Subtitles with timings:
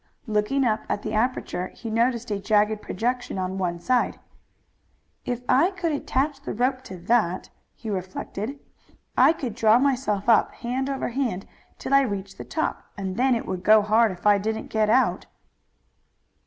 [0.25, 4.19] Looking up at the aperture he noticed a jagged projection on one side.
[5.25, 8.57] "If I could attach the rope to that," he reflected,
[9.15, 11.45] "I could draw myself up hand over hand
[11.77, 14.89] till I reached the top, and then it would go hard if I didn't get
[14.89, 15.27] out."